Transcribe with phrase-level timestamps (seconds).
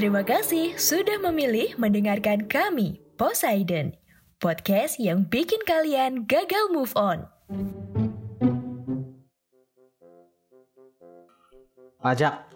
[0.00, 3.92] Terima kasih sudah memilih mendengarkan kami, Poseidon,
[4.40, 7.28] podcast yang bikin kalian gagal move on.
[12.00, 12.48] Pajak,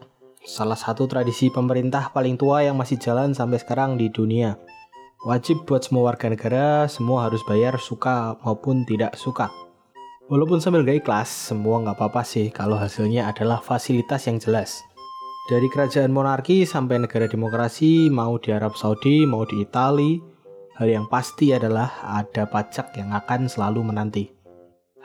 [0.48, 4.56] salah satu tradisi pemerintah paling tua yang masih jalan sampai sekarang di dunia.
[5.28, 9.52] Wajib buat semua warga negara, semua harus bayar suka maupun tidak suka.
[10.32, 14.80] Walaupun sambil gak ikhlas, semua nggak apa-apa sih kalau hasilnya adalah fasilitas yang jelas.
[15.44, 20.16] Dari kerajaan monarki sampai negara demokrasi, mau di Arab Saudi, mau di Italia,
[20.80, 24.32] hal yang pasti adalah ada pajak yang akan selalu menanti.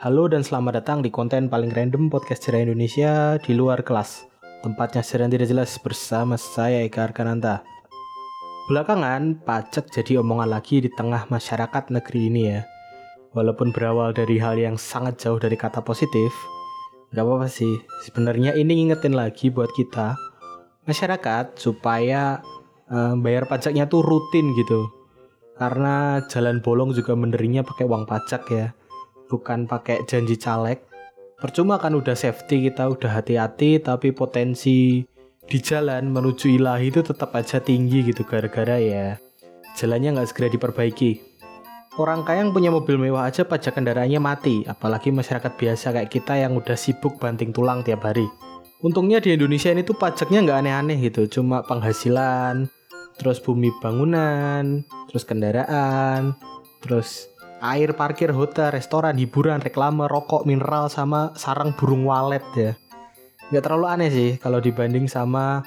[0.00, 4.24] Halo dan selamat datang di konten paling random podcast sejarah Indonesia di luar kelas.
[4.64, 7.60] Tempatnya sejarah tidak jelas bersama saya Eka Arkananta.
[8.72, 12.64] Belakangan, pajak jadi omongan lagi di tengah masyarakat negeri ini ya.
[13.36, 16.32] Walaupun berawal dari hal yang sangat jauh dari kata positif,
[17.12, 17.76] nggak apa-apa sih.
[18.08, 20.29] Sebenarnya ini ngingetin lagi buat kita
[20.84, 22.40] masyarakat supaya
[22.88, 24.88] uh, bayar pajaknya tuh rutin gitu.
[25.60, 28.72] Karena jalan bolong juga menderinya pakai uang pajak ya,
[29.28, 30.80] bukan pakai janji caleg.
[31.36, 35.04] Percuma kan udah safety kita udah hati-hati tapi potensi
[35.44, 39.16] di jalan menuju ilahi itu tetap aja tinggi gitu gara-gara ya
[39.80, 41.12] jalannya nggak segera diperbaiki.
[41.98, 46.38] Orang kaya yang punya mobil mewah aja pajak kendaraannya mati, apalagi masyarakat biasa kayak kita
[46.38, 48.24] yang udah sibuk banting tulang tiap hari.
[48.80, 52.64] Untungnya di Indonesia ini tuh pajaknya nggak aneh-aneh gitu, cuma penghasilan,
[53.20, 54.80] terus bumi bangunan,
[55.12, 56.32] terus kendaraan,
[56.80, 57.28] terus
[57.60, 62.72] air parkir hotel, restoran, hiburan, reklame, rokok, mineral, sama sarang burung walet ya.
[63.52, 65.60] Nggak terlalu aneh sih kalau dibanding sama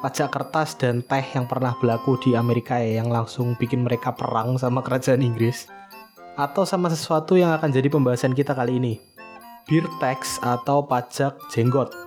[0.00, 4.56] pajak kertas dan teh yang pernah berlaku di Amerika ya, yang langsung bikin mereka perang
[4.56, 5.68] sama kerajaan Inggris.
[6.40, 8.96] Atau sama sesuatu yang akan jadi pembahasan kita kali ini.
[9.68, 12.05] Beer tax atau pajak jenggot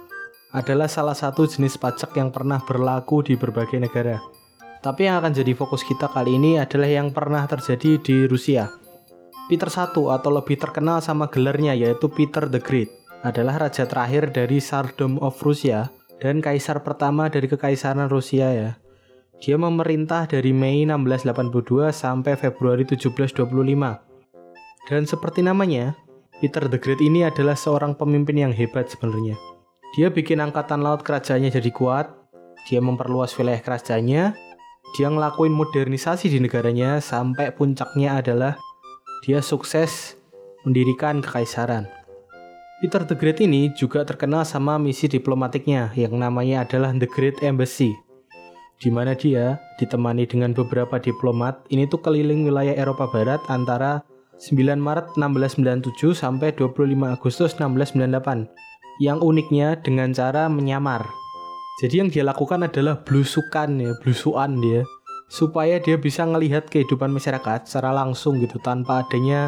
[0.49, 4.17] adalah salah satu jenis pajak yang pernah berlaku di berbagai negara.
[4.79, 8.71] Tapi yang akan jadi fokus kita kali ini adalah yang pernah terjadi di Rusia.
[9.49, 12.89] Peter I atau lebih terkenal sama gelarnya yaitu Peter the Great
[13.25, 18.71] adalah raja terakhir dari Tsardom of Rusia dan kaisar pertama dari kekaisaran Rusia ya.
[19.39, 23.47] Dia memerintah dari Mei 1682 sampai Februari 1725.
[24.87, 25.95] Dan seperti namanya,
[26.43, 29.58] Peter the Great ini adalah seorang pemimpin yang hebat sebenarnya.
[29.97, 32.13] Dia bikin angkatan laut kerajaannya jadi kuat,
[32.69, 34.37] dia memperluas wilayah kerajaannya,
[34.93, 38.53] dia ngelakuin modernisasi di negaranya sampai puncaknya adalah
[39.25, 40.13] dia sukses
[40.61, 41.89] mendirikan kekaisaran.
[42.79, 47.91] Peter the Great ini juga terkenal sama misi diplomatiknya yang namanya adalah The Great Embassy.
[48.79, 54.05] Di mana dia ditemani dengan beberapa diplomat ini tuh keliling wilayah Eropa Barat antara
[54.39, 58.68] 9 Maret 1697 sampai 25 Agustus 1698
[58.99, 61.07] yang uniknya dengan cara menyamar.
[61.79, 64.83] Jadi yang dia lakukan adalah blusukan ya, blusuan dia
[65.29, 69.47] supaya dia bisa melihat kehidupan masyarakat secara langsung gitu tanpa adanya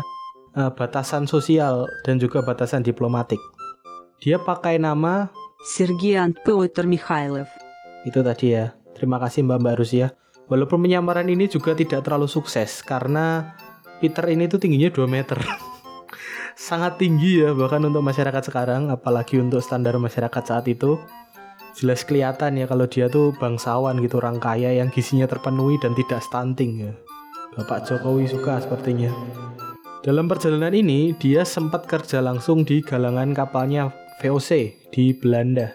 [0.56, 3.42] uh, batasan sosial dan juga batasan diplomatik.
[4.22, 5.28] Dia pakai nama
[5.66, 7.50] Sergian Piotr Mikhailov.
[8.06, 8.78] Itu tadi ya.
[8.94, 10.14] Terima kasih Mbak-mbak Rusia.
[10.46, 13.58] Walaupun penyamaran ini juga tidak terlalu sukses karena
[13.98, 15.42] Peter ini tuh tingginya 2 meter.
[16.62, 21.02] sangat tinggi ya bahkan untuk masyarakat sekarang apalagi untuk standar masyarakat saat itu.
[21.74, 26.22] Jelas kelihatan ya kalau dia tuh bangsawan gitu orang kaya yang gizinya terpenuhi dan tidak
[26.22, 26.94] stunting ya.
[27.58, 29.10] Bapak Jokowi suka sepertinya.
[30.06, 33.90] Dalam perjalanan ini dia sempat kerja langsung di galangan kapalnya
[34.22, 34.50] VOC
[34.94, 35.74] di Belanda.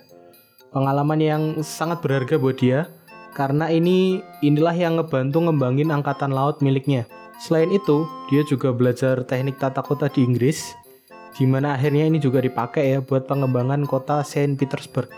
[0.70, 2.86] Pengalaman yang sangat berharga buat dia
[3.32, 9.60] karena ini inilah yang ngebantu ngembangin angkatan laut miliknya Selain itu, dia juga belajar teknik
[9.60, 10.72] tata kota di Inggris,
[11.36, 15.12] di mana akhirnya ini juga dipakai ya buat pengembangan kota Saint Petersburg.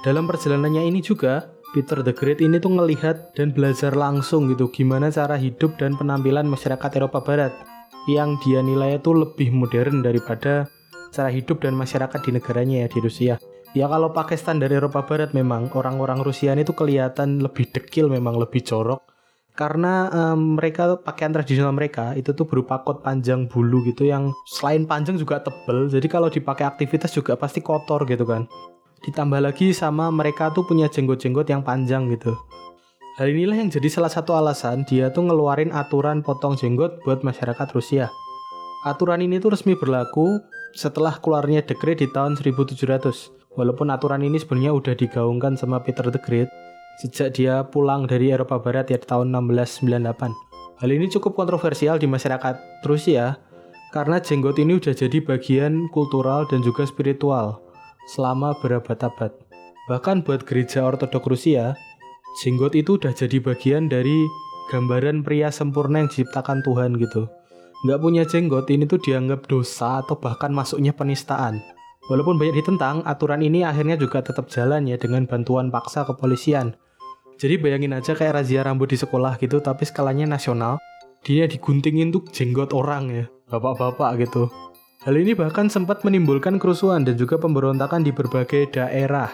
[0.00, 5.12] Dalam perjalanannya ini juga, Peter the Great ini tuh ngelihat dan belajar langsung gitu gimana
[5.12, 7.52] cara hidup dan penampilan masyarakat Eropa Barat
[8.08, 10.64] yang dia nilai itu lebih modern daripada
[11.12, 13.34] cara hidup dan masyarakat di negaranya ya di Rusia.
[13.76, 18.40] Ya kalau pakai standar Eropa Barat memang orang-orang Rusia ini tuh kelihatan lebih dekil memang
[18.40, 19.07] lebih jorok
[19.58, 24.86] karena um, mereka pakaian tradisional mereka itu tuh berupa kot panjang bulu gitu yang selain
[24.86, 25.90] panjang juga tebel.
[25.90, 28.46] Jadi kalau dipakai aktivitas juga pasti kotor gitu kan.
[29.02, 32.38] Ditambah lagi sama mereka tuh punya jenggot-jenggot yang panjang gitu.
[33.18, 37.66] Hal inilah yang jadi salah satu alasan dia tuh ngeluarin aturan potong jenggot buat masyarakat
[37.74, 38.06] Rusia.
[38.86, 40.38] Aturan ini tuh resmi berlaku
[40.70, 42.78] setelah keluarnya dekret di tahun 1700
[43.58, 46.46] walaupun aturan ini sebenarnya udah digaungkan sama Peter the Great
[46.98, 50.82] sejak dia pulang dari Eropa Barat ya tahun 1698.
[50.82, 53.38] Hal ini cukup kontroversial di masyarakat Rusia
[53.94, 57.62] karena jenggot ini udah jadi bagian kultural dan juga spiritual
[58.10, 59.30] selama berabad-abad.
[59.88, 61.72] Bahkan buat gereja ortodok Rusia,
[62.42, 64.26] jenggot itu udah jadi bagian dari
[64.68, 67.30] gambaran pria sempurna yang diciptakan Tuhan gitu.
[67.86, 71.62] Nggak punya jenggot ini tuh dianggap dosa atau bahkan masuknya penistaan.
[72.10, 76.74] Walaupun banyak ditentang, aturan ini akhirnya juga tetap jalan ya dengan bantuan paksa kepolisian.
[77.38, 80.82] Jadi bayangin aja kayak razia rambut di sekolah gitu, tapi skalanya nasional.
[81.22, 84.50] Dia diguntingin tuh jenggot orang ya, bapak-bapak gitu.
[85.06, 89.30] Hal ini bahkan sempat menimbulkan kerusuhan dan juga pemberontakan di berbagai daerah.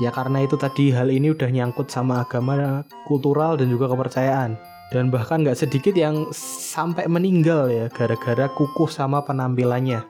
[0.00, 4.56] Ya karena itu tadi hal ini udah nyangkut sama agama, kultural dan juga kepercayaan.
[4.88, 10.00] Dan bahkan nggak sedikit yang sampai meninggal ya gara-gara kukuh sama penampilannya.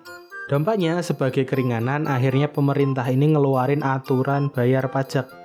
[0.47, 5.38] Dampaknya sebagai keringanan akhirnya pemerintah ini ngeluarin aturan bayar pajak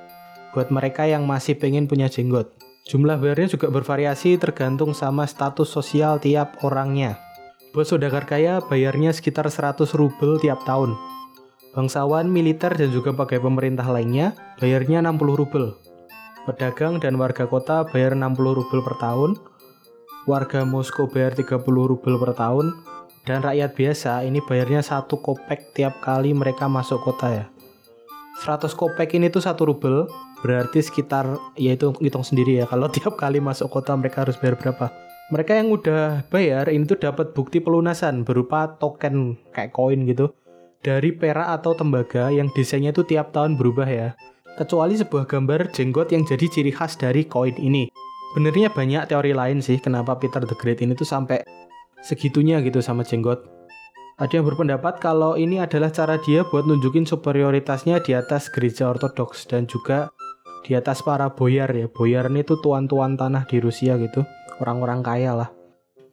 [0.53, 2.53] buat mereka yang masih pengen punya jenggot.
[2.87, 7.17] Jumlah bayarnya juga bervariasi tergantung sama status sosial tiap orangnya.
[7.73, 10.93] Buat saudagar kaya bayarnya sekitar 100 rubel tiap tahun.
[11.73, 15.73] Bangsawan, militer, dan juga pegawai pemerintah lainnya bayarnya 60 rubel.
[16.45, 19.41] Pedagang dan warga kota bayar 60 rubel per tahun.
[20.29, 22.77] Warga Moskow bayar 30 rubel per tahun.
[23.23, 27.45] Dan rakyat biasa ini bayarnya satu kopek tiap kali mereka masuk kota ya.
[28.43, 30.11] 100 kopek ini tuh satu rubel,
[30.43, 34.59] berarti sekitar ya itu hitung sendiri ya kalau tiap kali masuk kota mereka harus bayar
[34.59, 34.91] berapa.
[35.31, 40.35] Mereka yang udah bayar ini tuh dapat bukti pelunasan berupa token kayak koin gitu
[40.83, 44.09] dari perak atau tembaga yang desainnya itu tiap tahun berubah ya.
[44.59, 47.89] Kecuali sebuah gambar jenggot yang jadi ciri khas dari koin ini.
[48.37, 51.41] Benernya banyak teori lain sih kenapa Peter the Great ini tuh sampai
[52.03, 53.41] segitunya gitu sama jenggot.
[54.21, 59.49] Ada yang berpendapat kalau ini adalah cara dia buat nunjukin superioritasnya di atas gereja ortodoks
[59.49, 60.13] dan juga
[60.63, 61.91] di atas para boyar ya.
[61.91, 64.23] Boyar ini tuh tuan-tuan tanah di Rusia gitu.
[64.63, 65.49] Orang-orang kaya lah.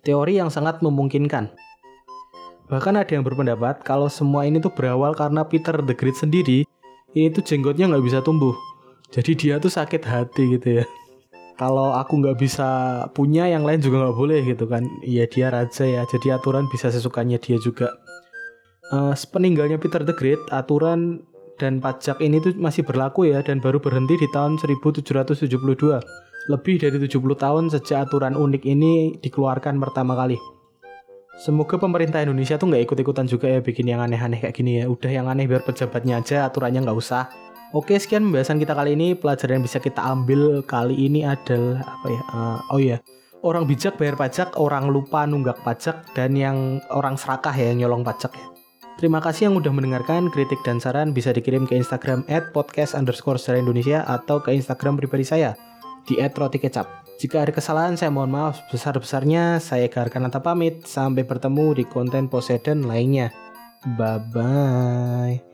[0.03, 1.55] Teori yang sangat memungkinkan.
[2.71, 6.63] Bahkan ada yang berpendapat kalau semua ini tuh berawal karena Peter the Great sendiri
[7.11, 8.55] ini tuh jenggotnya nggak bisa tumbuh.
[9.11, 10.85] Jadi dia tuh sakit hati gitu ya.
[11.59, 12.69] Kalau aku nggak bisa
[13.13, 14.87] punya, yang lain juga nggak boleh gitu kan.
[15.05, 17.91] Iya dia raja ya, jadi aturan bisa sesukanya dia juga.
[18.95, 21.21] Uh, peninggalnya Peter the Great, aturan
[21.61, 25.45] dan pajak ini tuh masih berlaku ya dan baru berhenti di tahun 1772.
[26.49, 30.41] Lebih dari 70 tahun sejak aturan unik ini dikeluarkan pertama kali.
[31.41, 34.89] Semoga pemerintah Indonesia tuh nggak ikut-ikutan juga ya bikin yang aneh-aneh kayak gini ya.
[34.89, 37.29] Udah yang aneh biar pejabatnya aja, aturannya nggak usah.
[37.77, 39.17] Oke, sekian pembahasan kita kali ini.
[39.17, 42.23] Pelajaran yang bisa kita ambil kali ini adalah apa ya?
[42.35, 42.99] Uh, oh ya,
[43.41, 48.05] orang bijak bayar pajak, orang lupa nunggak pajak, dan yang orang serakah ya yang nyolong
[48.05, 48.60] pajak ya.
[49.01, 50.29] Terima kasih yang udah mendengarkan.
[50.29, 55.25] Kritik dan saran bisa dikirim ke Instagram at podcast underscore Indonesia atau ke Instagram pribadi
[55.25, 55.57] saya
[56.05, 56.85] di at roti kecap.
[57.17, 59.57] Jika ada kesalahan, saya mohon maaf besar-besarnya.
[59.57, 60.85] Saya Garkanata pamit.
[60.85, 63.33] Sampai bertemu di konten Poseidon lainnya.
[63.97, 65.50] Bye-bye.